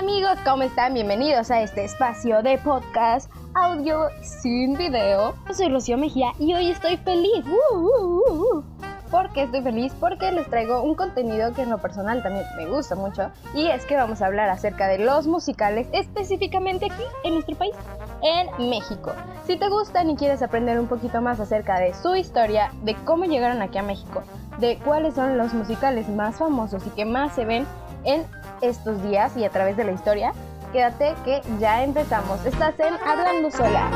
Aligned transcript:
amigos, 0.00 0.38
¿cómo 0.46 0.62
están? 0.62 0.94
Bienvenidos 0.94 1.50
a 1.50 1.60
este 1.60 1.84
espacio 1.84 2.42
de 2.42 2.56
podcast 2.56 3.30
audio 3.52 4.08
sin 4.22 4.74
video. 4.74 5.34
Yo 5.46 5.52
soy 5.52 5.68
Rocío 5.68 5.98
Mejía 5.98 6.32
y 6.38 6.54
hoy 6.54 6.70
estoy 6.70 6.96
feliz. 6.96 7.44
Uh, 7.44 7.76
uh, 7.76 8.56
uh, 8.56 8.64
¿Por 9.10 9.30
qué 9.34 9.42
estoy 9.42 9.60
feliz? 9.60 9.92
Porque 10.00 10.32
les 10.32 10.48
traigo 10.48 10.80
un 10.80 10.94
contenido 10.94 11.52
que 11.52 11.60
en 11.60 11.68
lo 11.68 11.76
personal 11.76 12.22
también 12.22 12.46
me 12.56 12.64
gusta 12.64 12.94
mucho 12.94 13.30
y 13.54 13.66
es 13.66 13.84
que 13.84 13.94
vamos 13.94 14.22
a 14.22 14.26
hablar 14.26 14.48
acerca 14.48 14.88
de 14.88 15.00
los 15.00 15.26
musicales 15.26 15.86
específicamente 15.92 16.86
aquí 16.86 17.04
en 17.22 17.34
nuestro 17.34 17.56
país, 17.56 17.74
en 18.22 18.70
México. 18.70 19.12
Si 19.46 19.56
te 19.56 19.68
gustan 19.68 20.08
y 20.08 20.16
quieres 20.16 20.40
aprender 20.40 20.80
un 20.80 20.86
poquito 20.86 21.20
más 21.20 21.40
acerca 21.40 21.78
de 21.78 21.92
su 21.92 22.16
historia, 22.16 22.72
de 22.84 22.94
cómo 23.04 23.26
llegaron 23.26 23.60
aquí 23.60 23.76
a 23.76 23.82
México, 23.82 24.22
de 24.60 24.78
cuáles 24.78 25.14
son 25.14 25.36
los 25.36 25.52
musicales 25.52 26.08
más 26.08 26.36
famosos 26.36 26.86
y 26.86 26.90
que 26.90 27.04
más 27.04 27.34
se 27.34 27.44
ven 27.44 27.66
en 28.04 28.24
estos 28.60 29.02
días 29.02 29.36
y 29.36 29.44
a 29.44 29.50
través 29.50 29.76
de 29.76 29.84
la 29.84 29.92
historia, 29.92 30.32
quédate 30.72 31.14
que 31.24 31.42
ya 31.58 31.82
empezamos. 31.82 32.44
Estás 32.44 32.78
en 32.80 32.94
Hablando 33.06 33.50
Sola. 33.50 33.90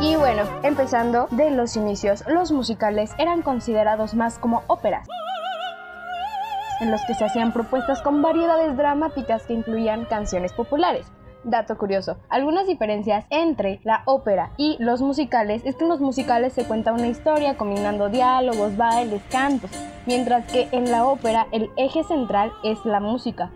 Y 0.00 0.16
bueno, 0.16 0.42
empezando 0.62 1.28
de 1.30 1.50
los 1.50 1.76
inicios, 1.76 2.24
los 2.26 2.50
musicales 2.50 3.12
eran 3.18 3.42
considerados 3.42 4.14
más 4.14 4.38
como 4.38 4.62
óperas, 4.66 5.06
en 6.80 6.90
los 6.90 7.00
que 7.06 7.14
se 7.14 7.24
hacían 7.24 7.52
propuestas 7.52 8.02
con 8.02 8.20
variedades 8.20 8.76
dramáticas 8.76 9.44
que 9.44 9.52
incluían 9.52 10.04
canciones 10.04 10.52
populares. 10.52 11.06
Dato 11.44 11.76
curioso, 11.76 12.18
algunas 12.28 12.68
diferencias 12.68 13.24
entre 13.30 13.80
la 13.82 14.02
ópera 14.06 14.52
y 14.56 14.76
los 14.78 15.02
musicales 15.02 15.62
es 15.64 15.74
que 15.74 15.82
en 15.82 15.90
los 15.90 16.00
musicales 16.00 16.52
se 16.52 16.64
cuenta 16.64 16.92
una 16.92 17.08
historia 17.08 17.56
combinando 17.56 18.08
diálogos, 18.08 18.76
bailes, 18.76 19.22
cantos, 19.28 19.72
mientras 20.06 20.46
que 20.46 20.68
en 20.70 20.92
la 20.92 21.04
ópera 21.04 21.48
el 21.50 21.68
eje 21.76 22.04
central 22.04 22.52
es 22.62 22.84
la 22.84 23.00
música. 23.00 23.50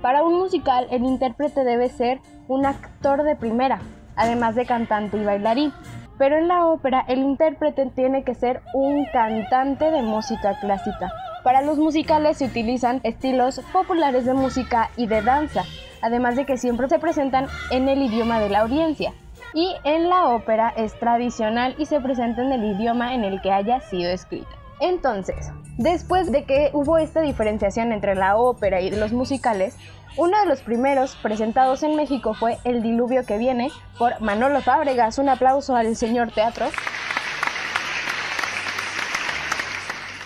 Para 0.00 0.22
un 0.22 0.38
musical 0.38 0.86
el 0.90 1.02
intérprete 1.02 1.64
debe 1.64 1.88
ser 1.88 2.20
un 2.46 2.64
actor 2.64 3.24
de 3.24 3.34
primera, 3.34 3.80
además 4.14 4.54
de 4.54 4.66
cantante 4.66 5.16
y 5.16 5.24
bailarín. 5.24 5.72
Pero 6.18 6.36
en 6.36 6.46
la 6.46 6.66
ópera 6.66 7.04
el 7.08 7.18
intérprete 7.18 7.86
tiene 7.86 8.22
que 8.22 8.36
ser 8.36 8.62
un 8.72 9.04
cantante 9.12 9.90
de 9.90 10.02
música 10.02 10.60
clásica. 10.60 11.10
Para 11.42 11.62
los 11.62 11.78
musicales 11.78 12.36
se 12.36 12.44
utilizan 12.44 13.00
estilos 13.02 13.60
populares 13.72 14.24
de 14.24 14.34
música 14.34 14.90
y 14.96 15.08
de 15.08 15.22
danza, 15.22 15.64
además 16.02 16.36
de 16.36 16.44
que 16.44 16.58
siempre 16.58 16.88
se 16.88 16.98
presentan 16.98 17.46
en 17.70 17.88
el 17.88 18.02
idioma 18.02 18.40
de 18.40 18.50
la 18.50 18.60
audiencia. 18.60 19.14
Y 19.54 19.74
en 19.84 20.08
la 20.08 20.28
ópera 20.28 20.72
es 20.76 20.98
tradicional 20.98 21.74
y 21.78 21.86
se 21.86 22.00
presenta 22.00 22.42
en 22.42 22.52
el 22.52 22.64
idioma 22.64 23.14
en 23.14 23.24
el 23.24 23.40
que 23.40 23.52
haya 23.52 23.80
sido 23.80 24.10
escrita. 24.10 24.48
Entonces, 24.80 25.52
después 25.78 26.32
de 26.32 26.44
que 26.44 26.70
hubo 26.72 26.98
esta 26.98 27.20
diferenciación 27.20 27.92
entre 27.92 28.14
la 28.14 28.36
ópera 28.36 28.80
y 28.80 28.90
los 28.90 29.12
musicales, 29.12 29.76
uno 30.16 30.38
de 30.40 30.46
los 30.46 30.60
primeros 30.60 31.16
presentados 31.16 31.82
en 31.82 31.96
México 31.96 32.34
fue 32.34 32.58
El 32.64 32.82
Diluvio 32.82 33.24
que 33.24 33.38
viene 33.38 33.70
por 33.98 34.20
Manolo 34.20 34.60
Fábregas. 34.60 35.18
Un 35.18 35.28
aplauso 35.28 35.76
al 35.76 35.96
señor 35.96 36.32
teatro. 36.32 36.66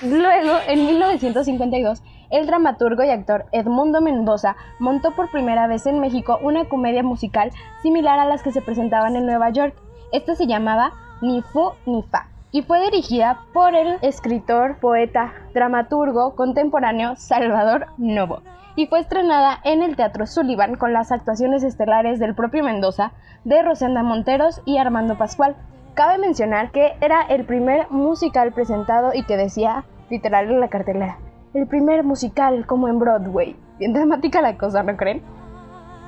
Luego, 0.03 0.59
en 0.67 0.87
1952, 0.87 2.03
el 2.31 2.47
dramaturgo 2.47 3.03
y 3.05 3.11
actor 3.11 3.47
Edmundo 3.53 4.01
Mendoza 4.01 4.57
montó 4.79 5.13
por 5.13 5.31
primera 5.31 5.67
vez 5.67 5.87
en 5.87 6.01
México 6.01 6.39
una 6.43 6.65
comedia 6.65 7.03
musical 7.03 7.51
similar 7.83 8.19
a 8.19 8.27
las 8.27 8.43
que 8.43 8.53
se 8.53 8.63
presentaban 8.63 9.17
en 9.17 9.27
Nueva 9.27 9.51
York. 9.51 9.75
Esta 10.13 10.35
se 10.35 10.47
llamaba 10.47 10.93
Ni 11.21 11.43
Fu 11.43 11.73
ni 11.87 12.03
Fa 12.03 12.29
y 12.53 12.63
fue 12.63 12.81
dirigida 12.81 13.41
por 13.53 13.75
el 13.75 13.99
escritor, 14.03 14.79
poeta, 14.79 15.35
dramaturgo 15.53 16.35
contemporáneo 16.37 17.17
Salvador 17.17 17.89
Novo 17.99 18.41
y 18.77 18.87
fue 18.87 19.01
estrenada 19.01 19.59
en 19.65 19.83
el 19.83 19.97
Teatro 19.97 20.27
Sullivan 20.27 20.77
con 20.77 20.93
las 20.93 21.11
actuaciones 21.11 21.65
estelares 21.65 22.19
del 22.19 22.35
propio 22.35 22.63
Mendoza, 22.63 23.13
de 23.45 23.63
Rosenda 23.63 24.03
Monteros 24.03 24.61
y 24.67 24.77
Armando 24.77 25.17
Pascual. 25.17 25.57
Cabe 25.95 26.19
mencionar 26.19 26.71
que 26.71 26.93
era 27.01 27.23
el 27.23 27.47
primer 27.47 27.91
musical 27.91 28.53
presentado 28.53 29.13
y 29.15 29.25
que 29.25 29.39
decía 29.39 29.85
literal 30.11 30.51
en 30.51 30.61
la 30.61 30.69
cartelera, 30.69 31.19
el 31.57 31.67
primer 31.67 32.05
musical 32.05 32.67
como 32.67 32.87
en 32.87 32.99
Broadway. 32.99 33.57
Bien 33.79 33.95
dramática 33.95 34.43
la 34.43 34.59
cosa, 34.59 34.83
¿no 34.83 34.95
creen? 34.97 35.23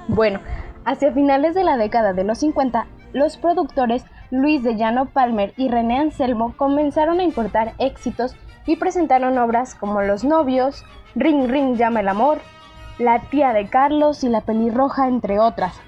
Bueno, 0.06 0.40
hacia 0.84 1.12
finales 1.12 1.54
de 1.54 1.64
la 1.64 1.78
década 1.78 2.12
de 2.12 2.22
los 2.22 2.38
50, 2.38 2.86
los 3.14 3.38
productores 3.38 4.04
Luis 4.30 4.62
de 4.62 4.76
Llano 4.76 5.06
Palmer 5.06 5.54
y 5.56 5.68
René 5.68 6.00
Anselmo 6.00 6.54
comenzaron 6.54 7.20
a 7.20 7.22
importar 7.22 7.72
éxitos 7.78 8.36
y 8.66 8.76
presentaron 8.76 9.38
obras 9.38 9.74
como 9.74 10.02
Los 10.02 10.22
novios, 10.22 10.84
Ring 11.14 11.48
Ring 11.48 11.76
llama 11.76 12.00
el 12.00 12.08
amor, 12.08 12.40
La 12.98 13.20
tía 13.30 13.54
de 13.54 13.68
Carlos 13.68 14.24
y 14.24 14.28
La 14.28 14.42
pelirroja, 14.42 15.08
entre 15.08 15.38
otras. 15.38 15.80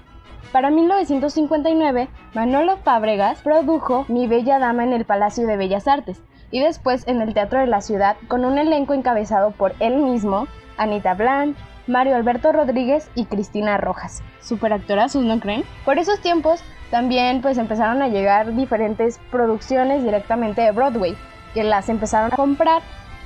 Para 0.51 0.71
1959, 0.71 2.09
Manolo 2.33 2.77
Fábregas 2.77 3.41
produjo 3.43 4.05
Mi 4.07 4.25
Bella 4.25 4.57
Dama 4.57 4.83
en 4.83 4.93
el 4.93 5.05
Palacio 5.05 5.45
de 5.45 5.55
Bellas 5.55 5.87
Artes 5.87 6.23
y 6.51 6.59
después 6.59 7.07
en 7.07 7.21
el 7.21 7.33
Teatro 7.33 7.59
de 7.59 7.67
la 7.67 7.81
Ciudad 7.81 8.17
con 8.27 8.45
un 8.45 8.57
elenco 8.57 8.93
encabezado 8.93 9.51
por 9.51 9.73
él 9.79 9.97
mismo, 9.97 10.47
Anita 10.77 11.13
Blanch, 11.13 11.57
Mario 11.87 12.15
Alberto 12.15 12.51
Rodríguez 12.51 13.09
y 13.15 13.25
Cristina 13.25 13.77
Rojas. 13.77 14.21
Superactorazos, 14.41 15.23
¿no 15.23 15.39
creen? 15.39 15.63
Por 15.85 15.97
esos 15.97 16.19
tiempos 16.19 16.63
también 16.89 17.41
pues 17.41 17.57
empezaron 17.57 18.01
a 18.01 18.09
llegar 18.09 18.55
diferentes 18.55 19.19
producciones 19.31 20.03
directamente 20.03 20.61
de 20.61 20.71
Broadway, 20.71 21.15
que 21.53 21.63
las 21.63 21.89
empezaron 21.89 22.33
a 22.33 22.35
comprar 22.35 22.81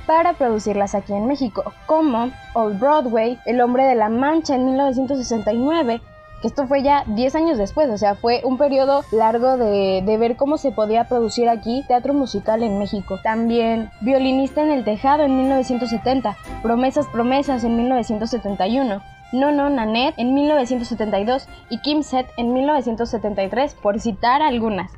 para 0.06 0.34
producirlas 0.34 0.94
aquí 0.94 1.12
en 1.12 1.26
México, 1.26 1.72
como 1.86 2.30
Old 2.54 2.78
Broadway, 2.78 3.38
El 3.44 3.60
hombre 3.60 3.84
de 3.84 3.96
la 3.96 4.08
Mancha 4.08 4.54
en 4.54 4.64
1969, 4.66 6.00
que 6.40 6.48
esto 6.48 6.66
fue 6.66 6.82
ya 6.82 7.04
10 7.06 7.34
años 7.34 7.58
después, 7.58 7.88
o 7.90 7.98
sea, 7.98 8.14
fue 8.14 8.40
un 8.44 8.58
periodo 8.58 9.02
largo 9.12 9.56
de, 9.56 10.02
de, 10.04 10.18
ver 10.18 10.36
cómo 10.36 10.58
se 10.58 10.72
podía 10.72 11.04
producir 11.04 11.48
aquí 11.48 11.84
teatro 11.88 12.12
musical 12.14 12.62
en 12.62 12.78
México. 12.78 13.18
También 13.22 13.90
Violinista 14.00 14.62
en 14.62 14.70
el 14.70 14.84
Tejado 14.84 15.24
en 15.24 15.36
1970, 15.36 16.36
Promesas, 16.62 17.06
Promesas 17.08 17.64
en 17.64 17.76
1971. 17.76 19.02
No 19.32 19.50
No 19.50 19.68
Nanette 19.68 20.18
en 20.18 20.34
1972 20.34 21.48
y 21.68 21.78
Kim 21.78 22.02
Set 22.02 22.26
en 22.36 22.52
1973, 22.52 23.74
por 23.74 24.00
citar 24.00 24.40
algunas. 24.42 24.92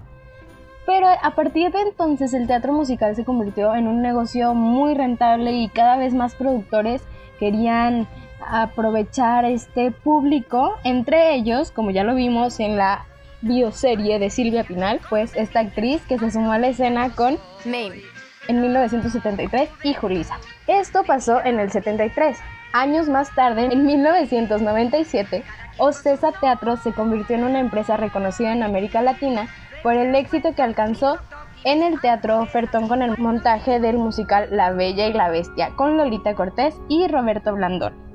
Pero 0.86 1.06
a 1.06 1.30
partir 1.34 1.70
de 1.70 1.82
entonces 1.82 2.32
el 2.32 2.46
teatro 2.46 2.72
musical 2.72 3.14
se 3.14 3.24
convirtió 3.24 3.74
en 3.74 3.86
un 3.86 4.00
negocio 4.00 4.54
muy 4.54 4.94
rentable 4.94 5.52
y 5.52 5.68
cada 5.68 5.96
vez 5.96 6.14
más 6.14 6.34
productores 6.34 7.02
querían 7.38 8.08
aprovechar 8.46 9.44
este 9.44 9.90
público, 9.90 10.74
entre 10.84 11.34
ellos, 11.34 11.70
como 11.70 11.90
ya 11.90 12.04
lo 12.04 12.14
vimos 12.14 12.60
en 12.60 12.76
la 12.76 13.06
bioserie 13.40 14.18
de 14.18 14.30
Silvia 14.30 14.64
Pinal, 14.64 15.00
pues 15.08 15.34
esta 15.36 15.60
actriz 15.60 16.02
que 16.08 16.18
se 16.18 16.30
sumó 16.30 16.52
a 16.52 16.58
la 16.58 16.68
escena 16.68 17.10
con 17.10 17.38
Name 17.64 18.02
en 18.48 18.62
1973 18.62 19.68
y 19.84 19.94
Julisa. 19.94 20.38
Esto 20.66 21.04
pasó 21.04 21.44
en 21.44 21.60
el 21.60 21.70
73. 21.70 22.36
Años 22.72 23.08
más 23.08 23.34
tarde, 23.34 23.68
en 23.70 23.86
1997, 23.86 25.44
Ocesa 25.78 26.32
Teatro 26.32 26.76
se 26.76 26.92
convirtió 26.92 27.36
en 27.36 27.44
una 27.44 27.60
empresa 27.60 27.96
reconocida 27.96 28.52
en 28.52 28.62
América 28.62 29.00
Latina 29.00 29.48
por 29.82 29.94
el 29.94 30.14
éxito 30.14 30.54
que 30.54 30.62
alcanzó 30.62 31.18
en 31.64 31.82
el 31.82 32.00
Teatro 32.00 32.40
Ofertón 32.40 32.88
con 32.88 33.02
el 33.02 33.16
montaje 33.18 33.80
del 33.80 33.96
musical 33.96 34.48
La 34.50 34.72
Bella 34.72 35.06
y 35.06 35.12
la 35.12 35.28
Bestia 35.28 35.70
con 35.76 35.96
Lolita 35.96 36.34
Cortés 36.34 36.74
y 36.88 37.06
Roberto 37.08 37.54
Blandón. 37.54 38.07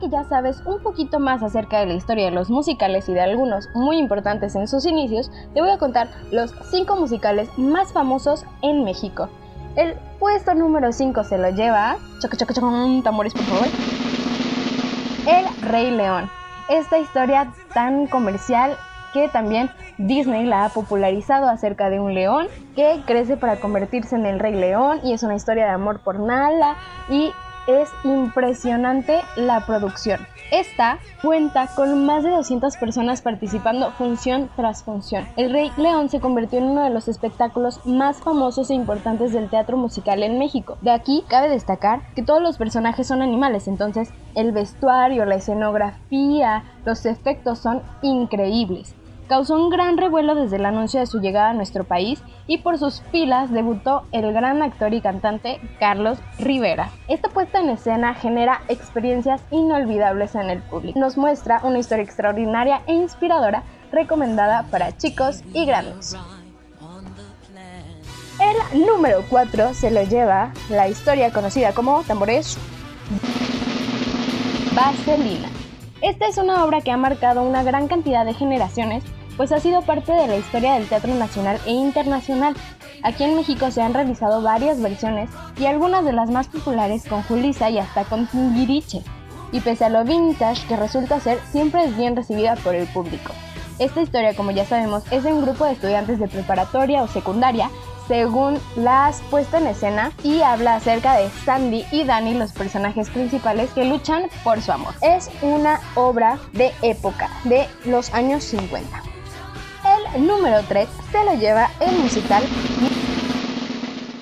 Que 0.00 0.08
ya 0.08 0.22
sabes 0.24 0.62
un 0.64 0.80
poquito 0.80 1.18
más 1.18 1.42
acerca 1.42 1.80
de 1.80 1.86
la 1.86 1.94
historia 1.94 2.26
de 2.26 2.30
los 2.30 2.50
musicales 2.50 3.08
y 3.08 3.14
de 3.14 3.20
algunos 3.20 3.68
muy 3.74 3.98
importantes 3.98 4.54
en 4.54 4.68
sus 4.68 4.86
inicios, 4.86 5.30
te 5.54 5.60
voy 5.60 5.70
a 5.70 5.78
contar 5.78 6.08
los 6.30 6.54
5 6.70 6.94
musicales 6.96 7.48
más 7.58 7.92
famosos 7.92 8.44
en 8.62 8.84
México. 8.84 9.28
El 9.74 9.94
puesto 10.18 10.54
número 10.54 10.92
5 10.92 11.24
se 11.24 11.38
lo 11.38 11.50
lleva. 11.50 11.96
Choco, 12.20 12.36
choco, 12.36 12.54
choco, 12.54 13.02
tambores, 13.02 13.34
por 13.34 13.42
favor. 13.44 13.66
El 15.26 15.46
Rey 15.68 15.90
León. 15.90 16.30
Esta 16.68 16.98
historia 16.98 17.52
tan 17.74 18.06
comercial 18.06 18.76
que 19.12 19.28
también 19.28 19.70
Disney 19.96 20.46
la 20.46 20.66
ha 20.66 20.68
popularizado 20.68 21.48
acerca 21.48 21.90
de 21.90 21.98
un 21.98 22.14
león 22.14 22.46
que 22.76 23.02
crece 23.06 23.36
para 23.36 23.56
convertirse 23.56 24.16
en 24.16 24.26
el 24.26 24.38
Rey 24.38 24.54
León 24.54 25.00
y 25.02 25.12
es 25.12 25.22
una 25.22 25.34
historia 25.34 25.64
de 25.64 25.72
amor 25.72 26.00
por 26.00 26.20
Nala 26.20 26.76
y 27.08 27.32
es 27.68 27.88
impresionante 28.02 29.20
la 29.36 29.64
producción. 29.66 30.26
Esta 30.50 30.98
cuenta 31.22 31.68
con 31.76 32.06
más 32.06 32.24
de 32.24 32.30
200 32.30 32.78
personas 32.78 33.20
participando 33.20 33.92
función 33.92 34.48
tras 34.56 34.82
función. 34.82 35.28
El 35.36 35.52
Rey 35.52 35.70
León 35.76 36.08
se 36.08 36.20
convirtió 36.20 36.58
en 36.58 36.64
uno 36.64 36.82
de 36.82 36.90
los 36.90 37.06
espectáculos 37.06 37.84
más 37.84 38.22
famosos 38.22 38.70
e 38.70 38.74
importantes 38.74 39.32
del 39.34 39.50
teatro 39.50 39.76
musical 39.76 40.22
en 40.22 40.38
México. 40.38 40.78
De 40.80 40.90
aquí 40.90 41.22
cabe 41.28 41.50
destacar 41.50 42.00
que 42.14 42.22
todos 42.22 42.42
los 42.42 42.56
personajes 42.56 43.06
son 43.06 43.20
animales, 43.20 43.68
entonces 43.68 44.10
el 44.34 44.52
vestuario, 44.52 45.26
la 45.26 45.34
escenografía, 45.34 46.64
los 46.86 47.04
efectos 47.04 47.58
son 47.58 47.82
increíbles. 48.00 48.94
Causó 49.28 49.54
un 49.54 49.70
gran 49.70 49.98
revuelo 49.98 50.34
desde 50.34 50.56
el 50.56 50.66
anuncio 50.66 51.00
de 51.00 51.06
su 51.06 51.20
llegada 51.20 51.50
a 51.50 51.54
nuestro 51.54 51.84
país 51.84 52.22
y 52.46 52.58
por 52.58 52.78
sus 52.78 53.02
filas 53.12 53.52
debutó 53.52 54.04
el 54.10 54.32
gran 54.32 54.62
actor 54.62 54.94
y 54.94 55.00
cantante 55.00 55.60
Carlos 55.78 56.18
Rivera. 56.38 56.90
Esta 57.06 57.28
puesta 57.28 57.60
en 57.60 57.70
escena 57.70 58.14
genera 58.14 58.62
experiencias 58.68 59.42
inolvidables 59.50 60.34
en 60.34 60.50
el 60.50 60.62
público. 60.62 60.98
Nos 60.98 61.16
muestra 61.16 61.60
una 61.62 61.78
historia 61.78 62.04
extraordinaria 62.04 62.82
e 62.86 62.94
inspiradora 62.94 63.62
recomendada 63.92 64.64
para 64.70 64.96
chicos 64.96 65.42
y 65.52 65.66
grandes. 65.66 66.16
El 68.40 68.86
número 68.86 69.24
4 69.28 69.74
se 69.74 69.90
lo 69.90 70.02
lleva 70.04 70.52
la 70.70 70.88
historia 70.88 71.32
conocida 71.32 71.72
como 71.72 72.02
Tambores 72.04 72.56
Vaselina. 74.74 75.48
Esta 76.00 76.28
es 76.28 76.38
una 76.38 76.64
obra 76.64 76.80
que 76.80 76.92
ha 76.92 76.96
marcado 76.96 77.42
una 77.42 77.64
gran 77.64 77.88
cantidad 77.88 78.24
de 78.24 78.32
generaciones, 78.32 79.02
pues 79.38 79.52
ha 79.52 79.60
sido 79.60 79.82
parte 79.82 80.12
de 80.12 80.26
la 80.26 80.36
historia 80.36 80.74
del 80.74 80.88
teatro 80.88 81.14
nacional 81.14 81.58
e 81.64 81.70
internacional. 81.70 82.54
Aquí 83.04 83.22
en 83.22 83.36
México 83.36 83.70
se 83.70 83.80
han 83.80 83.94
realizado 83.94 84.42
varias 84.42 84.82
versiones 84.82 85.30
y 85.56 85.66
algunas 85.66 86.04
de 86.04 86.12
las 86.12 86.28
más 86.28 86.48
populares 86.48 87.04
con 87.08 87.22
Julissa 87.22 87.70
y 87.70 87.78
hasta 87.78 88.04
con 88.04 88.26
Timbiriche. 88.26 89.02
Y 89.52 89.60
pese 89.60 89.84
a 89.84 89.88
lo 89.88 90.04
vintage 90.04 90.66
que 90.66 90.76
resulta 90.76 91.20
ser, 91.20 91.38
siempre 91.52 91.84
es 91.84 91.96
bien 91.96 92.16
recibida 92.16 92.56
por 92.56 92.74
el 92.74 92.86
público. 92.88 93.32
Esta 93.78 94.02
historia, 94.02 94.34
como 94.34 94.50
ya 94.50 94.66
sabemos, 94.66 95.04
es 95.12 95.22
de 95.22 95.32
un 95.32 95.42
grupo 95.42 95.64
de 95.64 95.72
estudiantes 95.72 96.18
de 96.18 96.26
preparatoria 96.26 97.02
o 97.04 97.08
secundaria 97.08 97.70
según 98.08 98.58
las 98.74 99.20
puesta 99.30 99.58
en 99.58 99.68
escena 99.68 100.12
y 100.24 100.40
habla 100.40 100.76
acerca 100.76 101.14
de 101.14 101.28
Sandy 101.44 101.84
y 101.92 102.04
Danny, 102.04 102.34
los 102.34 102.52
personajes 102.52 103.10
principales 103.10 103.70
que 103.70 103.84
luchan 103.84 104.24
por 104.42 104.60
su 104.62 104.72
amor. 104.72 104.94
Es 105.02 105.30
una 105.42 105.80
obra 105.94 106.38
de 106.54 106.72
época, 106.82 107.28
de 107.44 107.68
los 107.84 108.12
años 108.14 108.42
50. 108.44 109.07
El 110.14 110.26
número 110.26 110.58
3 110.66 110.88
se 111.12 111.24
lo 111.24 111.34
lleva 111.34 111.68
el 111.80 111.98
musical 111.98 112.42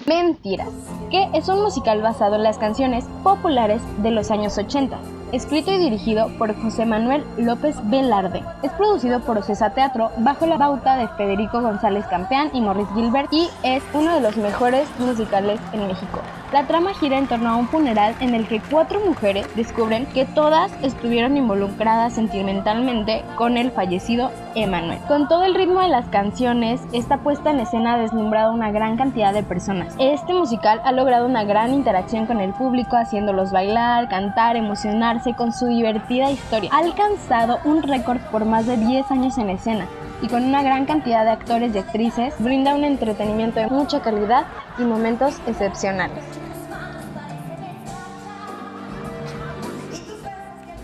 Mentiras, 0.07 0.69
que 1.11 1.29
es 1.33 1.49
un 1.49 1.63
musical 1.63 2.03
basado 2.03 2.35
en 2.37 2.43
las 2.43 2.59
canciones 2.59 3.05
populares 3.23 3.81
de 4.03 4.11
los 4.11 4.31
años 4.31 4.59
80 4.59 4.99
escrito 5.33 5.73
y 5.73 5.79
dirigido 5.79 6.29
por 6.39 6.55
José 6.63 6.87
Manuel 6.87 7.25
López 7.37 7.77
Velarde. 7.85 8.43
Es 8.63 8.73
producido 8.73 9.21
por 9.21 9.39
Ocesa 9.39 9.71
Teatro 9.71 10.11
bajo 10.19 10.47
la 10.47 10.57
bauta 10.57 10.97
de 10.97 11.09
Federico 11.09 11.61
González 11.61 12.07
Campeán 12.07 12.51
y 12.53 12.61
Morris 12.61 12.89
Gilbert 12.95 13.33
y 13.33 13.49
es 13.63 13.83
uno 13.93 14.15
de 14.15 14.21
los 14.21 14.37
mejores 14.37 14.89
musicales 14.99 15.61
en 15.73 15.87
México. 15.87 16.21
La 16.53 16.65
trama 16.65 16.95
gira 16.95 17.19
en 17.19 17.27
torno 17.27 17.51
a 17.51 17.57
un 17.57 17.67
funeral 17.67 18.15
en 18.21 18.35
el 18.35 18.47
que 18.47 18.61
cuatro 18.61 19.01
mujeres 19.01 19.47
descubren 19.57 20.07
que 20.07 20.25
todas 20.25 20.71
estuvieron 20.81 21.37
involucradas 21.37 22.15
sentimentalmente 22.15 23.25
con 23.35 23.57
el 23.57 23.73
fallecido 23.73 24.31
Emanuel. 24.55 25.01
Con 25.09 25.27
todo 25.27 25.45
el 25.45 25.57
ritmo 25.57 25.81
de 25.81 25.89
las 25.89 26.07
canciones, 26.07 26.81
esta 26.93 27.19
puesta 27.19 27.51
en 27.51 27.61
escena 27.61 27.95
ha 27.95 27.99
deslumbrado 27.99 28.53
a 28.53 28.55
una 28.55 28.71
gran 28.71 28.97
cantidad 28.97 29.35
de 29.35 29.43
personas. 29.43 29.95
Este 29.99 30.35
musical 30.35 30.81
ha 30.85 30.93
logrado 30.93 31.27
una 31.27 31.43
gran 31.43 31.75
interacción 31.75 32.27
con 32.27 32.41
el 32.41 32.53
público, 32.53 32.97
haciéndolos 32.97 33.51
bailar, 33.51 34.09
cantar, 34.09 34.57
emocionarse 34.57 35.35
con 35.35 35.53
su 35.53 35.67
divertida 35.67 36.31
historia. 36.31 36.71
Ha 36.73 36.79
alcanzado 36.79 37.59
un 37.65 37.83
récord 37.83 38.19
por 38.31 38.45
más 38.45 38.67
de 38.67 38.77
10 38.77 39.11
años 39.11 39.37
en 39.39 39.51
escena 39.51 39.87
y 40.23 40.29
con 40.29 40.45
una 40.45 40.63
gran 40.63 40.87
cantidad 40.87 41.25
de 41.25 41.31
actores 41.31 41.75
y 41.75 41.79
actrices, 41.79 42.35
brinda 42.39 42.75
un 42.75 42.85
entretenimiento 42.85 43.61
de 43.61 43.69
mucha 43.69 44.01
calidad 44.01 44.47
y 44.79 44.83
momentos 44.83 45.41
excepcionales. 45.47 46.25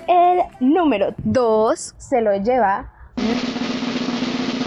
El 0.06 0.43
número 0.61 1.14
2 1.19 1.94
se 1.96 2.20
lo 2.20 2.37
lleva 2.37 2.90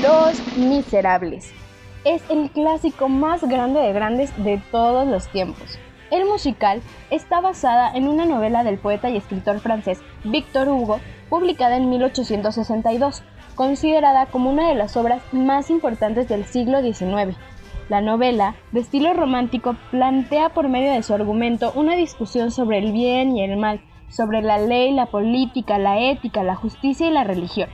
Los 0.02 0.58
Miserables. 0.58 1.52
Es 2.04 2.22
el 2.30 2.50
clásico 2.52 3.10
más 3.10 3.44
grande 3.44 3.80
de 3.80 3.94
grandes 3.94 4.32
de 4.44 4.62
todos 4.72 5.08
los 5.08 5.28
tiempos. 5.30 5.80
El 6.12 6.26
musical 6.26 6.82
está 7.10 7.42
basada 7.42 7.92
en 7.96 8.08
una 8.08 8.26
novela 8.26 8.64
del 8.64 8.78
poeta 8.78 9.10
y 9.10 9.18
escritor 9.18 9.60
francés 9.60 10.00
Victor 10.24 10.70
Hugo, 10.70 11.00
publicada 11.30 11.78
en 11.78 11.90
1862 11.90 13.24
considerada 13.56 14.28
como 14.28 14.52
una 14.52 14.70
de 14.70 14.76
las 14.76 14.96
obras 14.98 15.22
más 15.32 15.70
importantes 15.70 16.28
del 16.28 16.46
siglo 16.46 16.82
XIX. 16.82 17.36
La 17.90 18.02
novela, 18.02 18.56
de 18.72 18.80
estilo 18.80 19.14
romántico, 19.14 19.76
plantea 19.92 20.50
por 20.50 20.70
medio 20.70 20.92
de 20.92 21.04
su 21.04 21.14
argumento 21.14 21.72
una 21.76 21.96
discusión 21.96 22.52
sobre 22.52 22.80
el 22.80 22.92
bien 22.92 23.36
y 23.36 23.44
el 23.44 23.58
mal, 23.58 23.82
sobre 24.10 24.42
la 24.42 24.58
ley, 24.58 24.92
la 24.92 25.08
política, 25.08 25.78
la 25.78 26.00
ética, 26.00 26.44
la 26.44 26.56
justicia 26.56 27.08
y 27.08 27.12
la 27.12 27.24
religión. 27.24 27.70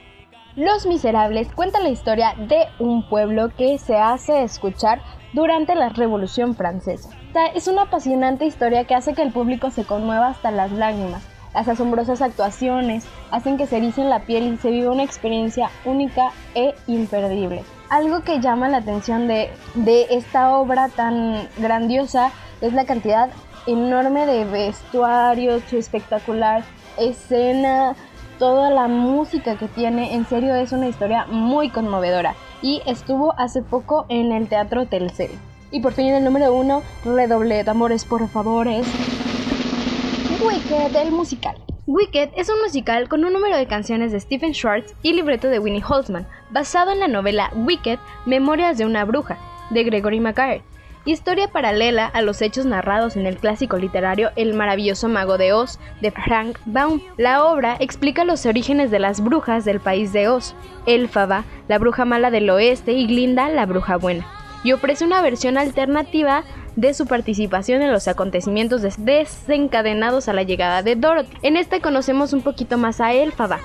Los 0.57 0.85
Miserables 0.85 1.47
cuenta 1.53 1.79
la 1.79 1.89
historia 1.89 2.35
de 2.37 2.65
un 2.79 3.07
pueblo 3.07 3.49
que 3.55 3.77
se 3.77 3.97
hace 3.97 4.43
escuchar 4.43 5.01
durante 5.31 5.75
la 5.75 5.87
Revolución 5.87 6.55
Francesa. 6.55 7.09
Es 7.55 7.69
una 7.69 7.83
apasionante 7.83 8.45
historia 8.45 8.83
que 8.83 8.93
hace 8.93 9.13
que 9.13 9.21
el 9.21 9.31
público 9.31 9.69
se 9.69 9.85
conmueva 9.85 10.27
hasta 10.27 10.51
las 10.51 10.73
lágrimas, 10.73 11.25
las 11.53 11.67
asombrosas 11.67 12.21
actuaciones 12.21 13.05
hacen 13.31 13.57
que 13.57 13.67
se 13.67 13.77
ericen 13.77 14.09
la 14.09 14.19
piel 14.21 14.53
y 14.53 14.57
se 14.57 14.71
viva 14.71 14.91
una 14.91 15.03
experiencia 15.03 15.69
única 15.85 16.31
e 16.55 16.73
imperdible. 16.87 17.63
Algo 17.89 18.21
que 18.21 18.39
llama 18.39 18.69
la 18.69 18.77
atención 18.77 19.27
de, 19.27 19.49
de 19.75 20.07
esta 20.11 20.55
obra 20.57 20.89
tan 20.89 21.47
grandiosa 21.57 22.31
es 22.61 22.73
la 22.73 22.85
cantidad 22.85 23.29
enorme 23.67 24.25
de 24.25 24.45
vestuarios, 24.45 25.61
su 25.69 25.77
espectacular 25.77 26.63
escena, 26.97 27.95
toda 28.39 28.69
la 28.69 28.87
música 28.87 29.57
que 29.57 29.67
tiene, 29.67 30.15
en 30.15 30.25
serio 30.25 30.55
es 30.55 30.71
una 30.71 30.87
historia 30.87 31.25
muy 31.27 31.69
conmovedora 31.69 32.35
y 32.61 32.81
estuvo 32.85 33.33
hace 33.37 33.61
poco 33.61 34.05
en 34.09 34.31
el 34.31 34.47
Teatro 34.47 34.85
Telcel. 34.87 35.31
Y 35.69 35.79
por 35.81 35.93
fin 35.93 36.07
el 36.07 36.23
número 36.23 36.53
uno, 36.53 36.81
redoble 37.05 37.63
de 37.63 37.69
amores 37.69 38.03
por 38.03 38.27
favor, 38.27 38.67
es 38.67 38.85
Wicked, 40.43 40.95
el 40.95 41.11
musical. 41.11 41.55
Wicked 41.85 42.29
es 42.35 42.49
un 42.49 42.59
musical 42.63 43.07
con 43.07 43.23
un 43.23 43.31
número 43.31 43.57
de 43.57 43.67
canciones 43.67 44.11
de 44.11 44.19
Stephen 44.19 44.55
Schwartz 44.55 44.95
y 45.03 45.13
libreto 45.13 45.49
de 45.49 45.59
Winnie 45.59 45.83
Holzman, 45.87 46.27
basado 46.49 46.91
en 46.91 46.99
la 46.99 47.07
novela 47.07 47.51
Wicked, 47.53 47.99
Memorias 48.25 48.79
de 48.79 48.85
una 48.85 49.05
bruja, 49.05 49.37
de 49.69 49.83
Gregory 49.83 50.19
Maguire. 50.19 50.63
Historia 51.05 51.47
paralela 51.47 52.07
a 52.07 52.23
los 52.23 52.41
hechos 52.41 52.65
narrados 52.65 53.17
en 53.17 53.27
el 53.27 53.37
clásico 53.37 53.77
literario 53.77 54.31
El 54.35 54.55
maravilloso 54.55 55.09
mago 55.09 55.37
de 55.37 55.53
Oz, 55.53 55.77
de 56.01 56.09
Frank 56.09 56.57
Baum. 56.65 57.01
La 57.17 57.45
obra 57.45 57.77
explica 57.79 58.23
los 58.23 58.47
orígenes 58.47 58.89
de 58.89 58.97
las 58.97 59.21
brujas 59.21 59.63
del 59.63 59.79
país 59.79 60.11
de 60.11 60.27
Oz, 60.27 60.55
Elfaba, 60.87 61.43
la 61.67 61.77
bruja 61.77 62.03
mala 62.03 62.31
del 62.31 62.49
oeste, 62.49 62.93
y 62.93 63.05
Glinda, 63.05 63.47
la 63.49 63.67
bruja 63.67 63.97
buena, 63.97 64.25
y 64.63 64.71
ofrece 64.71 65.05
una 65.05 65.21
versión 65.21 65.59
alternativa 65.59 66.43
de 66.81 66.95
su 66.95 67.05
participación 67.05 67.83
en 67.83 67.91
los 67.91 68.07
acontecimientos 68.07 68.81
desencadenados 68.81 70.27
a 70.27 70.33
la 70.33 70.41
llegada 70.41 70.81
de 70.81 70.95
Dorothy. 70.95 71.37
En 71.43 71.55
este 71.55 71.79
conocemos 71.79 72.33
un 72.33 72.41
poquito 72.41 72.79
más 72.79 72.99
a 72.99 73.13
Elfaba, 73.13 73.59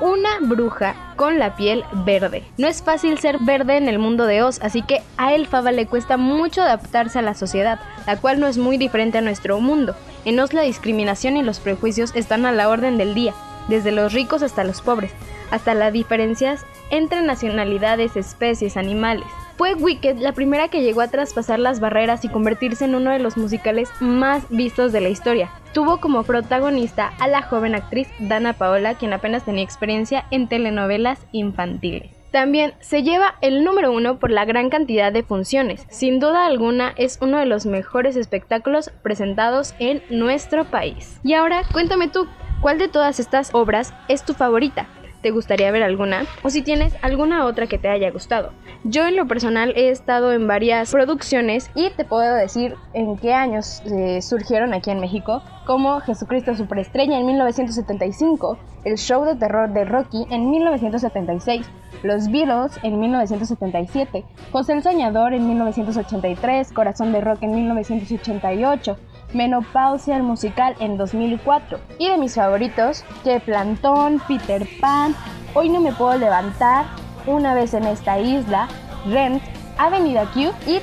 una 0.00 0.40
bruja 0.40 1.14
con 1.14 1.38
la 1.38 1.54
piel 1.54 1.84
verde. 2.04 2.42
No 2.56 2.66
es 2.66 2.82
fácil 2.82 3.18
ser 3.18 3.38
verde 3.38 3.76
en 3.76 3.88
el 3.88 4.00
mundo 4.00 4.26
de 4.26 4.42
Oz, 4.42 4.58
así 4.60 4.82
que 4.82 5.02
a 5.16 5.34
Elfaba 5.34 5.70
le 5.70 5.86
cuesta 5.86 6.16
mucho 6.16 6.62
adaptarse 6.62 7.20
a 7.20 7.22
la 7.22 7.34
sociedad, 7.34 7.78
la 8.08 8.16
cual 8.16 8.40
no 8.40 8.48
es 8.48 8.58
muy 8.58 8.76
diferente 8.76 9.18
a 9.18 9.22
nuestro 9.22 9.60
mundo. 9.60 9.94
En 10.24 10.40
Oz 10.40 10.52
la 10.52 10.62
discriminación 10.62 11.36
y 11.36 11.44
los 11.44 11.60
prejuicios 11.60 12.10
están 12.16 12.44
a 12.44 12.50
la 12.50 12.68
orden 12.68 12.98
del 12.98 13.14
día, 13.14 13.34
desde 13.68 13.92
los 13.92 14.12
ricos 14.12 14.42
hasta 14.42 14.64
los 14.64 14.80
pobres, 14.82 15.12
hasta 15.52 15.74
las 15.74 15.92
diferencias 15.92 16.66
entre 16.90 17.22
nacionalidades, 17.22 18.16
especies, 18.16 18.76
animales. 18.76 19.28
Fue 19.58 19.74
Wicked 19.74 20.18
la 20.18 20.34
primera 20.34 20.68
que 20.68 20.82
llegó 20.82 21.00
a 21.00 21.08
traspasar 21.08 21.58
las 21.58 21.80
barreras 21.80 22.24
y 22.24 22.28
convertirse 22.28 22.84
en 22.84 22.94
uno 22.94 23.10
de 23.10 23.18
los 23.18 23.36
musicales 23.36 23.90
más 23.98 24.48
vistos 24.50 24.92
de 24.92 25.00
la 25.00 25.08
historia. 25.08 25.50
Tuvo 25.74 25.96
como 25.96 26.22
protagonista 26.22 27.12
a 27.18 27.26
la 27.26 27.42
joven 27.42 27.74
actriz 27.74 28.06
Dana 28.20 28.52
Paola, 28.52 28.94
quien 28.94 29.12
apenas 29.12 29.44
tenía 29.44 29.64
experiencia 29.64 30.26
en 30.30 30.46
telenovelas 30.46 31.18
infantiles. 31.32 32.12
También 32.30 32.74
se 32.78 33.02
lleva 33.02 33.34
el 33.40 33.64
número 33.64 33.90
uno 33.90 34.20
por 34.20 34.30
la 34.30 34.44
gran 34.44 34.70
cantidad 34.70 35.12
de 35.12 35.24
funciones. 35.24 35.84
Sin 35.90 36.20
duda 36.20 36.46
alguna 36.46 36.94
es 36.96 37.18
uno 37.20 37.38
de 37.38 37.46
los 37.46 37.66
mejores 37.66 38.14
espectáculos 38.14 38.92
presentados 39.02 39.74
en 39.80 40.04
nuestro 40.08 40.66
país. 40.66 41.18
Y 41.24 41.34
ahora 41.34 41.62
cuéntame 41.72 42.06
tú, 42.06 42.28
¿cuál 42.60 42.78
de 42.78 42.86
todas 42.86 43.18
estas 43.18 43.52
obras 43.54 43.92
es 44.06 44.24
tu 44.24 44.34
favorita? 44.34 44.86
¿Te 45.22 45.32
gustaría 45.32 45.72
ver 45.72 45.82
alguna? 45.82 46.26
O 46.44 46.50
si 46.50 46.62
tienes 46.62 46.94
alguna 47.02 47.44
otra 47.44 47.66
que 47.66 47.78
te 47.78 47.88
haya 47.88 48.10
gustado. 48.12 48.52
Yo 48.84 49.04
en 49.04 49.16
lo 49.16 49.26
personal 49.26 49.72
he 49.76 49.90
estado 49.90 50.32
en 50.32 50.46
varias 50.46 50.92
producciones 50.92 51.70
y 51.74 51.90
te 51.90 52.04
puedo 52.04 52.36
decir 52.36 52.76
en 52.94 53.16
qué 53.16 53.34
años 53.34 53.82
eh, 53.86 54.22
surgieron 54.22 54.74
aquí 54.74 54.90
en 54.90 55.00
México, 55.00 55.42
como 55.66 56.00
Jesucristo 56.00 56.54
Superestrella 56.54 57.18
en 57.18 57.26
1975, 57.26 58.58
el 58.84 58.96
show 58.96 59.24
de 59.24 59.34
terror 59.34 59.72
de 59.72 59.84
Rocky 59.84 60.24
en 60.30 60.50
1976, 60.50 61.66
Los 62.04 62.30
Beatles 62.30 62.78
en 62.84 63.00
1977, 63.00 64.24
José 64.52 64.74
el 64.74 64.82
Soñador 64.84 65.34
en 65.34 65.48
1983, 65.48 66.72
Corazón 66.72 67.12
de 67.12 67.20
Rock 67.20 67.42
en 67.42 67.56
1988, 67.56 68.96
Menopausia 69.32 70.16
el 70.16 70.22
musical 70.22 70.74
en 70.80 70.96
2004 70.96 71.78
y 71.98 72.08
de 72.10 72.16
mis 72.16 72.34
favoritos, 72.34 73.04
que 73.24 73.40
Plantón, 73.40 74.20
Peter 74.26 74.66
Pan, 74.80 75.14
Hoy 75.54 75.70
no 75.70 75.80
me 75.80 75.92
puedo 75.92 76.16
levantar, 76.16 76.86
Una 77.26 77.54
vez 77.54 77.74
en 77.74 77.84
esta 77.84 78.18
isla, 78.18 78.68
Rent, 79.06 79.42
Avenida 79.76 80.24
Q 80.32 80.52
y 80.66 80.80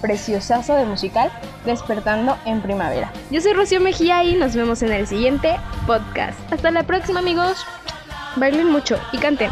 preciosazo 0.00 0.74
de 0.74 0.84
musical 0.84 1.30
Despertando 1.64 2.36
en 2.44 2.60
Primavera. 2.60 3.10
Yo 3.30 3.40
soy 3.40 3.54
Rocío 3.54 3.80
Mejía 3.80 4.22
y 4.24 4.34
nos 4.34 4.54
vemos 4.54 4.82
en 4.82 4.92
el 4.92 5.06
siguiente 5.06 5.56
podcast. 5.86 6.38
Hasta 6.52 6.70
la 6.70 6.82
próxima 6.82 7.20
amigos. 7.20 7.64
Bailen 8.36 8.70
mucho 8.70 8.98
y 9.12 9.18
canten. 9.18 9.50